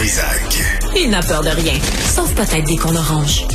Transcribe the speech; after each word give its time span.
Trisac. 0.00 0.62
Il 0.96 1.10
n'a 1.10 1.20
peur 1.20 1.42
de 1.42 1.50
rien, 1.50 1.74
sauf 2.06 2.34
peut-être 2.34 2.64
des 2.64 2.78
qu'on 2.78 2.96
orange. 2.96 3.46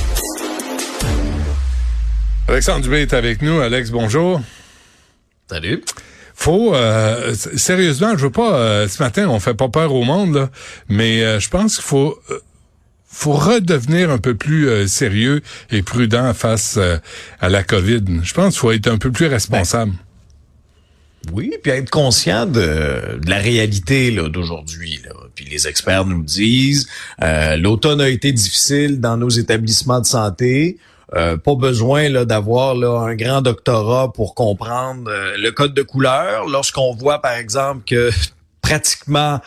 Alexandre 2.47 2.81
Dubé 2.81 3.01
est 3.01 3.13
avec 3.15 3.41
nous. 3.41 3.61
Alex, 3.61 3.89
bonjour. 3.89 4.41
Salut. 5.49 5.83
Faut 6.35 6.75
euh, 6.75 7.33
sérieusement, 7.33 8.11
je 8.15 8.25
veux 8.25 8.29
pas 8.29 8.59
euh, 8.59 8.87
ce 8.87 9.01
matin, 9.01 9.27
on 9.27 9.39
fait 9.39 9.55
pas 9.55 9.69
peur 9.69 9.91
au 9.91 10.03
monde, 10.03 10.35
là, 10.35 10.49
mais 10.87 11.23
euh, 11.23 11.39
je 11.39 11.49
pense 11.49 11.77
qu'il 11.77 11.83
faut 11.83 12.19
euh, 12.29 12.37
faut 13.09 13.33
redevenir 13.33 14.11
un 14.11 14.19
peu 14.19 14.35
plus 14.35 14.69
euh, 14.69 14.85
sérieux 14.85 15.41
et 15.71 15.81
prudent 15.81 16.31
face 16.35 16.75
euh, 16.77 16.97
à 17.41 17.49
la 17.49 17.63
COVID. 17.63 18.03
Je 18.21 18.33
pense 18.35 18.53
qu'il 18.53 18.59
faut 18.59 18.71
être 18.71 18.87
un 18.87 18.99
peu 18.99 19.11
plus 19.11 19.25
responsable. 19.25 19.93
Oui, 21.31 21.51
puis 21.61 21.71
être 21.71 21.89
conscient 21.89 22.45
de, 22.45 23.19
de 23.19 23.29
la 23.29 23.37
réalité 23.37 24.11
d'aujourd'hui. 24.11 25.01
Puis 25.33 25.45
les 25.45 25.67
experts 25.67 26.05
nous 26.05 26.23
disent, 26.23 26.87
euh, 27.21 27.55
l'automne 27.57 28.01
a 28.01 28.09
été 28.09 28.31
difficile 28.31 28.99
dans 28.99 29.17
nos 29.17 29.29
établissements 29.29 29.99
de 29.99 30.05
santé. 30.05 30.77
Euh, 31.15 31.37
pas 31.37 31.55
besoin 31.55 32.09
d'avoir 32.25 32.75
un 33.05 33.15
grand 33.15 33.41
doctorat 33.41 34.11
pour 34.11 34.33
comprendre 34.33 35.09
euh, 35.09 35.37
le 35.37 35.51
code 35.51 35.73
de 35.73 35.83
couleur. 35.83 36.47
Lorsqu'on 36.47 36.93
voit, 36.93 37.21
par 37.21 37.33
exemple, 37.33 37.83
que 37.85 38.09
pratiquement, 38.65 39.41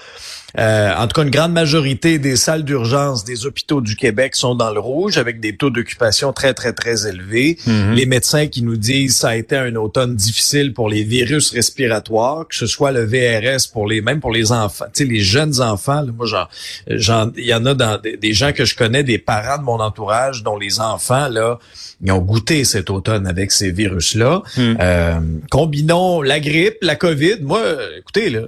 euh, 0.58 0.94
en 0.96 1.08
tout 1.08 1.14
cas 1.20 1.24
une 1.24 1.30
grande 1.30 1.52
majorité 1.52 2.20
des 2.20 2.36
salles 2.36 2.62
d'urgence 2.62 3.24
des 3.24 3.46
hôpitaux 3.46 3.80
du 3.80 3.96
Québec 3.96 4.36
sont 4.36 4.54
dans 4.54 4.72
le 4.72 4.78
rouge 4.78 5.18
avec 5.18 5.40
des 5.40 5.56
taux 5.56 5.70
d'occupation 5.70 6.32
très, 6.32 6.54
très, 6.54 6.72
très 6.72 7.08
élevés. 7.08 7.58
Les 7.66 8.06
médecins 8.06 8.46
qui 8.46 8.62
nous 8.62 8.76
disent 8.76 9.16
ça 9.16 9.30
a 9.30 9.36
été 9.36 9.56
un 9.56 9.74
automne 9.74 10.14
difficile 10.14 10.72
pour 10.72 10.88
les 10.88 11.02
virus 11.02 11.50
respiratoires, 11.50 12.46
que 12.46 12.54
ce 12.54 12.66
soit 12.66 12.92
le 12.92 13.04
VRS 13.04 13.72
pour 13.72 13.88
les, 13.88 14.00
même 14.00 14.20
pour 14.20 14.30
les 14.30 14.52
enfants, 14.52 14.86
tu 14.94 15.02
sais, 15.02 15.10
les 15.10 15.20
jeunes 15.20 15.60
enfants. 15.60 16.02
là, 16.02 16.12
moi, 16.16 16.26
j'en, 16.26 16.46
j'en, 16.88 17.32
il 17.36 17.46
y 17.46 17.54
en 17.54 17.66
a 17.66 17.74
dans 17.74 18.00
des, 18.00 18.16
des 18.16 18.32
gens 18.32 18.52
que 18.52 18.64
je 18.64 18.76
connais, 18.76 19.02
des 19.02 19.18
parents 19.18 19.58
de 19.58 19.64
mon 19.64 19.80
entourage 19.80 20.44
dont 20.44 20.56
les 20.56 20.80
enfants, 20.80 21.28
là, 21.28 21.58
ils 22.04 22.12
ont 22.12 22.20
goûté 22.20 22.64
cet 22.64 22.90
automne 22.90 23.26
avec 23.26 23.50
ces 23.50 23.72
virus-là. 23.72 24.42
Euh, 24.58 25.20
combinons 25.50 26.22
la 26.22 26.38
grippe, 26.38 26.78
la 26.82 26.94
COVID. 26.94 27.38
Moi, 27.42 27.60
écoutez, 27.98 28.30
là, 28.30 28.42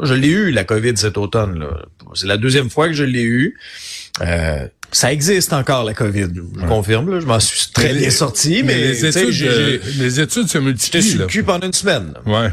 je 0.00 0.14
l'ai 0.14 0.28
eu, 0.28 0.50
la 0.50 0.64
COVID, 0.64 0.96
cet 0.96 1.18
automne. 1.18 1.66
C'est 2.14 2.26
la 2.26 2.36
deuxième 2.36 2.70
fois 2.70 2.88
que 2.88 2.94
je 2.94 3.04
l'ai 3.04 3.22
eu. 3.22 3.58
Euh, 4.20 4.66
ça 4.92 5.12
existe 5.12 5.52
encore, 5.52 5.84
la 5.84 5.94
COVID. 5.94 6.28
Je 6.60 6.66
confirme, 6.66 7.10
là. 7.10 7.20
Je 7.20 7.26
m'en 7.26 7.40
suis 7.40 7.68
très 7.72 7.84
Mais 7.88 7.92
bien 7.94 8.02
les- 8.04 8.10
sorti, 8.10 8.62
mais, 8.62 8.76
les 8.76 9.06
études, 9.06 9.42
euh, 9.48 9.78
les 9.98 10.20
études 10.20 10.42
se 10.48 10.52
j'étais 10.52 10.60
multiplient. 10.60 11.02
sur 11.02 11.18
là. 11.20 11.24
le 11.24 11.30
cul 11.30 11.42
pendant 11.42 11.66
une 11.66 11.72
semaine. 11.72 12.12
là. 12.26 12.32
Ouais. 12.44 12.50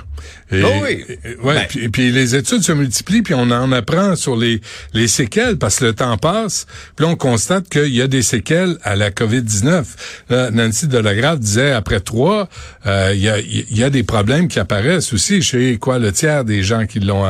Et, 0.51 0.63
Oh 0.63 0.67
oui. 0.83 1.05
et- 1.23 1.35
ouais, 1.45 1.53
Ben. 1.55 1.65
puis, 1.69 1.89
puis 1.89 2.11
les 2.11 2.35
études 2.35 2.63
se 2.63 2.71
multiplient, 2.71 3.21
puis 3.21 3.33
on 3.35 3.51
en 3.51 3.71
apprend 3.71 4.15
sur 4.15 4.35
les, 4.35 4.61
les 4.93 5.07
séquelles, 5.07 5.57
parce 5.57 5.77
que 5.79 5.85
le 5.85 5.93
temps 5.93 6.17
passe, 6.17 6.65
puis 6.95 7.05
là, 7.05 7.11
on 7.11 7.15
constate 7.15 7.69
qu'il 7.69 7.93
y 7.93 8.01
a 8.01 8.07
des 8.07 8.23
séquelles 8.23 8.77
à 8.83 8.95
la 8.95 9.11
COVID-19. 9.11 9.83
Là, 10.29 10.49
Nancy 10.51 10.87
Delagrave 10.87 11.39
disait, 11.39 11.71
après 11.71 11.99
trois, 11.99 12.49
euh, 12.87 13.11
il 13.13 13.21
y, 13.21 13.29
a, 13.29 13.39
il 13.39 13.77
y 13.77 13.83
a 13.83 13.89
des 13.91 14.03
problèmes 14.03 14.47
qui 14.47 14.59
apparaissent 14.59 15.13
aussi 15.13 15.41
chez 15.41 15.77
quoi 15.77 15.99
le 15.99 16.11
tiers 16.11 16.43
des 16.45 16.63
gens 16.63 16.85
qui 16.87 16.99
l'ont 16.99 17.25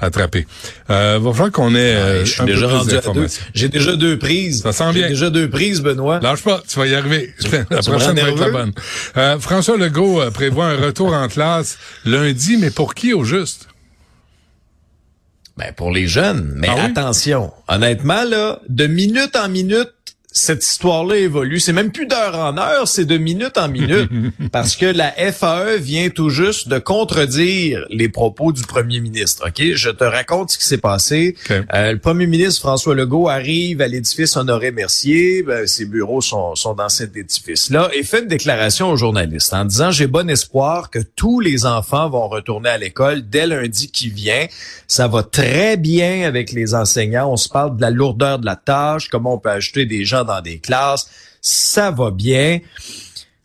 attrapé. 0.00 0.46
Euh, 0.90 1.18
va 1.22 1.32
falloir 1.32 1.52
qu'on 1.52 1.74
ait 1.74 1.78
euh, 1.78 2.24
je 2.24 2.32
suis 2.32 2.42
un 2.42 2.44
peu 2.46 2.52
déjà 2.52 2.66
plus 2.66 2.74
rendu 2.76 2.88
à 2.88 2.90
deux. 2.90 2.96
d'informations. 2.96 3.42
J'ai 3.54 3.68
déjà 3.68 3.96
deux 3.96 4.18
prises. 4.18 4.47
Ça 4.52 4.72
sent 4.72 4.92
bien. 4.92 5.08
déjà 5.08 5.30
deux 5.30 5.48
prises, 5.50 5.80
Benoît. 5.80 6.20
Lâche 6.20 6.42
pas, 6.42 6.62
tu 6.66 6.78
vas 6.78 6.86
y 6.86 6.94
arriver. 6.94 7.34
La 7.70 7.80
tu 7.80 7.90
prochaine 7.90 8.16
va 8.18 8.28
être 8.28 8.38
la 8.38 8.50
bonne. 8.50 8.72
Euh, 9.16 9.38
François 9.38 9.76
Legault 9.76 10.20
euh, 10.20 10.30
prévoit 10.30 10.66
un 10.66 10.76
retour 10.76 11.12
en 11.12 11.28
classe 11.28 11.78
lundi, 12.04 12.56
mais 12.56 12.70
pour 12.70 12.94
qui 12.94 13.12
au 13.12 13.24
juste? 13.24 13.68
Ben, 15.56 15.72
pour 15.74 15.90
les 15.90 16.06
jeunes. 16.06 16.52
Mais 16.56 16.68
Ah 16.70 16.74
oui? 16.76 16.82
attention, 16.82 17.52
honnêtement, 17.66 18.22
là, 18.24 18.60
de 18.68 18.86
minute 18.86 19.34
en 19.34 19.48
minute, 19.48 19.90
cette 20.30 20.64
histoire-là 20.64 21.16
évolue. 21.16 21.58
C'est 21.58 21.72
même 21.72 21.90
plus 21.90 22.06
d'heure 22.06 22.36
en 22.36 22.58
heure, 22.58 22.86
c'est 22.86 23.06
de 23.06 23.16
minute 23.16 23.56
en 23.56 23.68
minute. 23.68 24.10
parce 24.52 24.76
que 24.76 24.84
la 24.84 25.10
FAE 25.10 25.78
vient 25.78 26.10
tout 26.10 26.28
juste 26.28 26.68
de 26.68 26.78
contredire 26.78 27.86
les 27.88 28.08
propos 28.08 28.52
du 28.52 28.62
premier 28.62 29.00
ministre. 29.00 29.48
OK? 29.48 29.62
Je 29.74 29.88
te 29.88 30.04
raconte 30.04 30.50
ce 30.50 30.58
qui 30.58 30.64
s'est 30.64 30.78
passé. 30.78 31.34
Euh, 31.50 31.92
le 31.92 31.98
premier 31.98 32.26
ministre 32.26 32.60
François 32.60 32.94
Legault 32.94 33.28
arrive 33.28 33.80
à 33.80 33.88
l'édifice 33.88 34.36
Honoré-Mercier. 34.36 35.42
Ben, 35.42 35.66
ses 35.66 35.86
bureaux 35.86 36.20
sont, 36.20 36.54
sont 36.54 36.74
dans 36.74 36.90
cet 36.90 37.16
édifice-là 37.16 37.90
et 37.94 38.02
fait 38.02 38.20
une 38.20 38.28
déclaration 38.28 38.90
aux 38.90 38.96
journalistes 38.96 39.54
en 39.54 39.64
disant 39.64 39.90
j'ai 39.90 40.06
bon 40.06 40.28
espoir 40.28 40.90
que 40.90 40.98
tous 41.16 41.40
les 41.40 41.64
enfants 41.64 42.10
vont 42.10 42.28
retourner 42.28 42.68
à 42.68 42.78
l'école 42.78 43.22
dès 43.28 43.46
lundi 43.46 43.90
qui 43.90 44.10
vient. 44.10 44.46
Ça 44.86 45.08
va 45.08 45.22
très 45.22 45.78
bien 45.78 46.26
avec 46.26 46.52
les 46.52 46.74
enseignants. 46.74 47.32
On 47.32 47.36
se 47.36 47.48
parle 47.48 47.76
de 47.76 47.80
la 47.80 47.90
lourdeur 47.90 48.38
de 48.38 48.46
la 48.46 48.56
tâche, 48.56 49.08
comment 49.08 49.34
on 49.34 49.38
peut 49.38 49.50
ajouter 49.50 49.86
des 49.86 50.04
gens 50.04 50.17
dans 50.24 50.40
des 50.40 50.58
classes. 50.58 51.08
Ça 51.40 51.90
va 51.90 52.10
bien. 52.10 52.60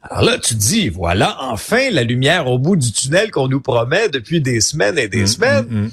Alors 0.02 0.24
là, 0.24 0.38
tu 0.38 0.56
te 0.56 0.60
dis, 0.60 0.90
voilà, 0.90 1.38
enfin, 1.42 1.90
la 1.92 2.04
lumière 2.04 2.48
au 2.48 2.60
bout 2.60 2.76
du 2.76 2.92
tunnel 2.92 3.32
qu'on 3.32 3.48
nous 3.48 3.62
promet 3.62 4.10
depuis 4.10 4.42
des 4.42 4.60
semaines 4.60 4.98
et 4.98 5.08
des 5.08 5.28
semaines 5.28 5.90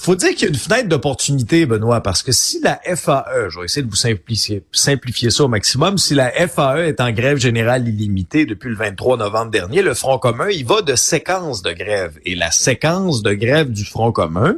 faut 0.00 0.16
dire 0.16 0.30
qu'il 0.30 0.42
y 0.42 0.44
a 0.46 0.48
une 0.48 0.54
fenêtre 0.54 0.88
d'opportunité, 0.88 1.66
Benoît, 1.66 2.02
parce 2.02 2.22
que 2.22 2.32
si 2.32 2.60
la 2.60 2.80
FAE, 2.84 3.48
je 3.48 3.58
vais 3.58 3.66
essayer 3.66 3.82
de 3.82 3.90
vous 3.90 3.96
simplifier, 3.96 4.62
simplifier 4.72 5.30
ça 5.30 5.44
au 5.44 5.48
maximum, 5.48 5.98
si 5.98 6.14
la 6.14 6.30
FAE 6.30 6.88
est 6.88 7.00
en 7.00 7.12
grève 7.12 7.38
générale 7.38 7.86
illimitée 7.88 8.46
depuis 8.46 8.70
le 8.70 8.76
23 8.76 9.16
novembre 9.18 9.50
dernier, 9.50 9.82
le 9.82 9.94
Front 9.94 10.18
commun, 10.18 10.48
il 10.50 10.64
va 10.64 10.82
de 10.82 10.94
séquence 10.94 11.62
de 11.62 11.72
grève. 11.72 12.18
Et 12.24 12.34
la 12.34 12.50
séquence 12.50 13.22
de 13.22 13.32
grève 13.32 13.70
du 13.70 13.84
Front 13.84 14.12
commun, 14.12 14.56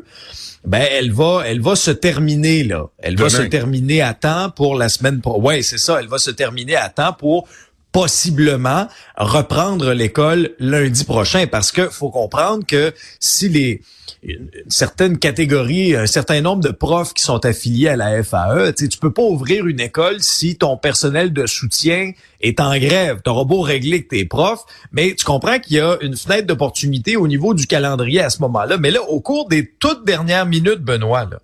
ben 0.64 0.84
elle 0.92 1.12
va, 1.12 1.42
elle 1.44 1.60
va 1.60 1.75
se 1.75 1.91
terminer 1.91 2.62
là. 2.62 2.86
Elle 2.98 3.16
va 3.16 3.28
se 3.28 3.42
terminer 3.42 4.00
à 4.00 4.14
temps 4.14 4.50
pour 4.50 4.76
la 4.76 4.88
semaine 4.88 5.20
pro. 5.20 5.41
Ouais, 5.41 5.62
c'est 5.62 5.78
ça. 5.78 5.98
Elle 6.00 6.08
va 6.08 6.19
se 6.19 6.31
terminer 6.31 6.76
à 6.76 6.88
temps 6.88 7.12
pour 7.12 7.48
possiblement 7.92 8.88
reprendre 9.16 9.92
l'école 9.92 10.50
lundi 10.58 11.04
prochain 11.04 11.47
parce 11.47 11.72
que 11.72 11.88
faut 11.88 12.10
comprendre 12.10 12.66
que 12.66 12.92
si 13.20 13.48
les 13.48 13.82
une, 14.22 14.50
une 14.54 14.70
certaine 14.70 15.19
catégorie, 15.19 15.97
un 15.97 16.06
certain 16.06 16.41
nombre 16.41 16.62
de 16.62 16.70
profs 16.70 17.12
qui 17.12 17.22
sont 17.22 17.44
affiliés 17.44 17.88
à 17.88 17.97
la 17.97 18.22
FAE, 18.22 18.72
tu 18.72 18.98
peux 18.98 19.12
pas 19.12 19.22
ouvrir 19.22 19.66
une 19.66 19.81
école 19.81 20.20
si 20.20 20.56
ton 20.56 20.76
personnel 20.76 21.32
de 21.32 21.47
soutien 21.47 22.12
est 22.41 22.60
en 22.60 22.78
grève. 22.78 23.20
Tu 23.25 23.31
auras 23.31 23.44
beau 23.44 23.60
régler 23.60 24.04
que 24.04 24.10
tes 24.10 24.25
profs, 24.25 24.64
mais 24.92 25.14
tu 25.14 25.25
comprends 25.25 25.58
qu'il 25.58 25.76
y 25.76 25.81
a 25.81 25.98
une 26.00 26.16
fenêtre 26.16 26.47
d'opportunité 26.47 27.16
au 27.16 27.26
niveau 27.26 27.54
du 27.54 27.66
calendrier 27.66 28.20
à 28.20 28.31
ce 28.31 28.38
moment-là. 28.42 28.78
Mais 28.78 28.91
là, 28.91 29.02
au 29.02 29.20
cours 29.20 29.48
des 29.48 29.69
toutes 29.78 30.04
dernières 30.04 30.47
minutes, 30.47 30.81
Benoît, 30.81 31.25
là, 31.25 31.41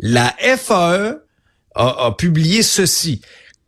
la 0.00 0.34
FAE 0.56 1.20
a, 1.76 2.06
a 2.06 2.12
publié 2.12 2.62
ceci. 2.62 3.20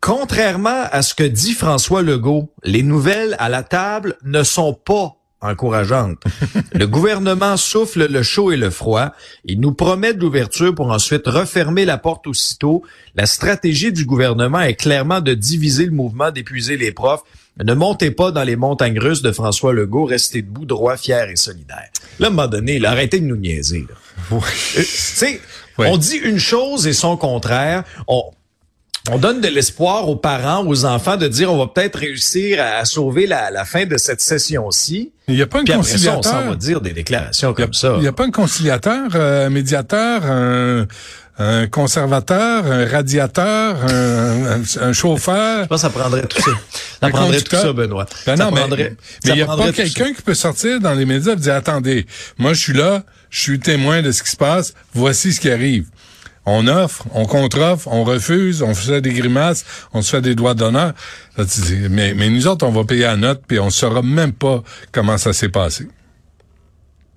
Contrairement 0.06 0.84
à 0.93 1.03
ce 1.03 1.17
que 1.17 1.25
dit 1.25 1.53
François 1.53 2.00
Legault, 2.00 2.49
les 2.62 2.84
nouvelles 2.84 3.34
à 3.41 3.49
la 3.49 3.65
table 3.65 4.17
ne 4.22 4.44
sont 4.44 4.72
pas 4.72 5.17
encourageantes. 5.41 6.22
le 6.72 6.87
gouvernement 6.87 7.56
souffle 7.56 8.06
le 8.06 8.22
chaud 8.22 8.53
et 8.53 8.56
le 8.56 8.71
froid. 8.71 9.11
Il 9.47 9.59
nous 9.59 9.75
promet 9.75 10.15
de 10.15 10.21
l'ouverture 10.21 10.72
pour 10.77 10.93
ensuite 10.93 11.27
refermer 11.27 11.84
la 11.84 11.99
porte 11.99 12.28
aussitôt. 12.28 12.84
La 13.17 13.27
stratégie 13.27 13.91
du 13.91 14.05
gouvernement 14.05 14.61
est 14.61 14.77
clairement 14.77 15.21
de 15.21 15.34
diviser 15.34 15.87
le 15.87 15.91
mouvement, 15.91 16.31
d'épuiser 16.31 16.77
les 16.77 16.93
profs. 16.93 17.23
Ne 17.65 17.75
montez 17.75 18.12
pas 18.12 18.31
dans 18.31 18.44
les 18.44 18.55
montagnes 18.55 19.00
russes 19.00 19.23
de 19.23 19.33
François 19.33 19.73
Legault, 19.73 20.05
restez 20.05 20.41
debout, 20.41 20.67
droit, 20.67 20.97
fier 20.97 21.31
et 21.31 21.37
solidaire. 21.37 21.91
Là, 22.21 22.28
à 22.28 22.31
un 22.31 22.33
moment 22.33 22.47
donné, 22.47 22.78
là, 22.78 22.93
arrêtez 22.93 23.19
de 23.19 23.27
nous 23.27 23.37
niaiser. 23.37 23.84
Là. 23.88 23.97
Oui. 24.31 25.41
Euh, 25.81 25.84
on 25.91 25.97
dit 25.97 26.17
une 26.17 26.38
chose 26.38 26.87
et 26.87 26.93
son 26.93 27.17
contraire. 27.17 27.83
On, 28.06 28.23
on 29.11 29.19
donne 29.19 29.41
de 29.41 29.49
l'espoir 29.49 30.09
aux 30.09 30.17
parents, 30.17 30.67
aux 30.67 30.84
enfants 30.84 31.17
de 31.17 31.28
dire 31.28 31.53
on 31.53 31.59
va 31.59 31.67
peut-être 31.67 31.99
réussir 31.99 32.61
à, 32.61 32.78
à 32.78 32.84
sauver 32.84 33.27
la, 33.27 33.50
la 33.50 33.65
fin 33.65 33.87
de 33.87 33.97
cette 33.99 34.21
session-ci. 34.21 35.12
Il 35.28 35.34
n'y 35.34 35.43
a 35.43 35.47
pas 35.47 35.61
un 35.61 35.65
Puis 35.65 35.72
après 35.72 35.84
ça, 35.99 36.17
on 36.17 36.22
s'en 36.22 36.31
conciliateur. 36.31 36.50
va 36.50 36.56
dire 36.56 36.81
des 36.81 36.93
déclarations 36.93 37.53
comme 37.53 37.72
ça. 37.75 37.94
Il 37.97 38.03
n'y 38.03 38.06
a 38.08 38.12
pas 38.12 38.25
un 38.25 38.31
conciliateur, 38.31 39.11
euh, 39.14 39.47
un 39.47 39.50
médiateur, 39.50 40.25
un, 40.25 40.87
un 41.38 41.67
conservateur, 41.67 42.64
un 42.67 42.87
radiateur, 42.87 43.76
un, 43.85 44.93
chauffeur? 44.93 45.64
Je 45.64 45.69
pense 45.69 45.82
que 45.82 45.88
ça 45.88 45.91
prendrait 45.91 46.26
tout 46.26 46.41
ça. 46.41 46.50
Ça 47.03 47.08
prendrait 47.11 47.41
tout 47.43 47.56
ça, 47.56 47.73
Benoît. 47.73 48.06
Ben 48.26 48.37
ça 48.37 48.44
non, 48.44 48.50
mais 48.53 48.61
prendrait, 48.61 48.97
mais 49.25 49.31
ça 49.31 49.35
il 49.35 49.35
n'y 49.35 49.43
a 49.43 49.47
pas 49.47 49.67
ça. 49.67 49.73
quelqu'un 49.73 50.12
qui 50.14 50.23
peut 50.23 50.35
sortir 50.35 50.81
dans 50.81 50.94
les 50.94 51.05
médias 51.05 51.32
et 51.35 51.37
dire 51.37 51.55
attendez, 51.55 52.06
moi 52.38 52.55
je 52.55 52.61
suis 52.61 52.73
là, 52.73 53.03
je 53.31 53.41
suis 53.41 53.58
témoin 53.58 54.00
de 54.03 54.12
ce 54.12 54.23
qui 54.23 54.31
se 54.31 54.37
passe, 54.37 54.75
voici 54.94 55.32
ce 55.32 55.41
qui 55.41 55.50
arrive. 55.50 55.87
On 56.46 56.69
offre, 56.69 57.04
on 57.12 57.26
contre-offre, 57.26 57.88
on 57.88 58.04
refuse, 58.04 58.62
on 58.62 58.75
fait 58.75 59.00
des 59.00 59.12
grimaces, 59.12 59.64
on 59.93 60.00
se 60.00 60.10
fait 60.10 60.22
des 60.22 60.37
doigts 60.37 60.54
d'honneur. 60.54 60.93
Mais, 61.90 62.14
nous 62.14 62.46
autres, 62.46 62.64
on 62.64 62.70
va 62.70 62.84
payer 62.84 63.02
la 63.02 63.16
note, 63.16 63.43
puis 63.46 63.58
on 63.58 63.70
saura 63.70 64.00
même 64.02 64.32
pas 64.32 64.62
comment 64.93 65.19
ça 65.19 65.32
s'est 65.32 65.48
passé. 65.48 65.88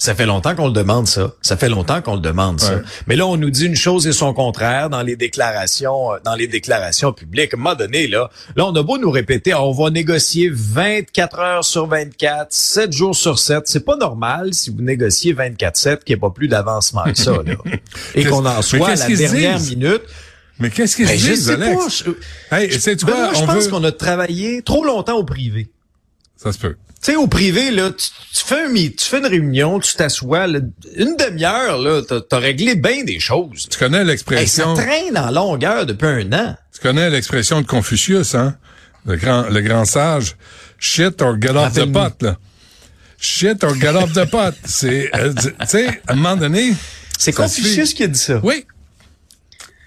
Ça 0.02 0.16
fait 0.16 0.26
longtemps 0.26 0.56
qu'on 0.56 0.68
le 0.68 0.74
demande, 0.74 1.08
ça. 1.08 1.34
Ça 1.42 1.58
fait 1.58 1.68
longtemps 1.68 2.02
qu'on 2.02 2.16
le 2.16 2.22
demande, 2.22 2.62
ça. 2.62 2.76
Ouais. 2.78 2.82
Mais 3.08 3.18
là, 3.18 3.28
on 3.28 3.36
nous 3.36 3.50
dit 3.50 3.66
une 3.66 3.76
chose 3.76 4.08
et 4.08 4.14
son 4.14 4.34
contraire 4.34 4.90
dans 4.90 5.02
les 5.02 5.18
déclarations, 5.18 6.14
euh, 6.14 6.18
dans 6.24 6.36
les 6.36 6.48
déclarations 6.48 7.12
publiques. 7.12 7.54
À 7.54 7.58
un 7.58 7.60
moment 7.60 7.76
donné, 7.76 8.08
là, 8.08 8.30
là, 8.56 8.66
on 8.66 8.74
a 8.76 8.82
beau 8.82 8.98
nous 8.98 9.12
répéter, 9.12 9.54
on 9.54 9.74
va 9.74 9.90
négocier 9.90 10.50
24 10.54 11.40
heures 11.40 11.64
sur 11.66 11.86
24, 11.86 12.48
7 12.50 12.94
jours 12.94 13.14
sur 13.16 13.38
7. 13.40 13.64
C'est 13.66 13.84
pas 13.84 13.98
normal 13.98 14.54
si 14.54 14.70
vous 14.70 14.82
négociez 14.82 15.34
24-7 15.34 16.04
qu'il 16.06 16.14
n'y 16.16 16.18
ait 16.18 16.22
pas 16.22 16.30
plus 16.30 16.48
d'avancement 16.48 17.04
que 17.04 17.18
ça, 17.18 17.32
là. 17.34 17.56
Et 18.16 18.24
qu'on 18.24 18.46
en 18.46 18.62
soit 18.62 18.88
à 18.92 18.96
la 18.96 19.08
dernière 19.10 19.60
minute. 19.60 20.02
Mais 20.60 20.70
qu'est-ce 20.70 20.96
qu'ils 20.96 21.08
Ben, 21.08 21.18
je 21.20 21.26
disent, 21.32 21.46
sais 21.48 21.54
Alex? 21.54 22.04
pas. 22.04 22.12
Je, 22.52 22.56
Hey, 22.56 22.80
sais-tu 22.80 23.06
Ben, 23.06 23.12
quoi? 23.14 23.34
je 23.34 23.40
On 23.42 23.46
pense 23.48 23.66
veut- 23.66 23.70
qu'on 23.72 23.84
a 23.84 23.92
travaillé 23.92 24.62
trop 24.62 24.84
longtemps 24.86 25.16
au 25.18 25.24
privé. 25.26 25.70
Ça 26.42 26.54
se 26.54 26.58
peut. 26.58 26.76
Tu 27.02 27.12
sais, 27.12 27.16
au 27.16 27.28
privé, 27.28 27.72
là, 27.72 27.92
tu, 27.92 28.10
tu 28.34 28.46
fais 28.46 28.64
un 28.64 28.74
tu 28.74 28.94
fais 29.00 29.20
une 29.20 29.26
réunion, 29.26 29.80
tu 29.80 29.94
t'assois, 29.96 30.48
là, 30.48 30.60
une 30.96 31.16
demi-heure, 31.16 31.78
là, 31.78 32.02
t'as, 32.02 32.20
t'as 32.22 32.40
réglé 32.40 32.76
bien 32.76 33.04
des 33.04 33.20
choses. 33.20 33.68
Tu 33.70 33.78
connais 33.78 34.00
Hey, 34.00 34.04
ça 34.06 34.12
l'expression, 34.12 34.74
traîne 34.74 35.18
en 35.18 35.32
longueur 35.32 35.86
depuis 35.86 36.08
un 36.08 36.34
an. 36.34 36.56
tu 36.74 36.82
connais 36.82 37.10
l'expression 37.10 37.62
de 37.62 37.68
Confucius, 37.68 38.36
hein? 38.36 38.58
Le 39.06 39.16
grand, 39.16 39.44
le 39.50 39.62
grand 39.62 39.86
sage. 39.86 40.36
Shit 40.78 41.22
or 41.22 41.36
get 41.42 41.52
off 41.52 41.74
the 41.74 41.92
pot, 41.92 42.22
là. 42.22 42.38
Shit 43.18 43.64
or 43.64 43.76
get 43.76 43.96
off 43.96 44.14
the 44.14 44.30
pot. 44.30 44.54
C'est, 44.66 45.10
euh, 45.16 45.34
tu 45.34 45.52
sais, 45.68 46.02
à 46.08 46.14
un 46.14 46.16
moment 46.16 46.36
donné. 46.36 46.74
C'est 47.18 47.32
Confucius 47.34 47.94
qui 47.94 48.04
a 48.04 48.08
dit 48.08 48.20
ça. 48.20 48.40
Oui. 48.44 48.66